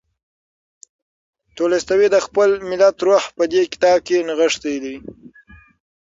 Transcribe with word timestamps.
تولستوی 1.55 2.07
د 2.11 2.17
خپل 2.25 2.49
ملت 2.69 2.95
روح 3.07 3.23
په 3.37 3.43
دې 3.51 3.61
کتاب 3.73 3.97
کې 4.07 4.25
نغښتی 4.27 4.75
دی. 4.83 4.95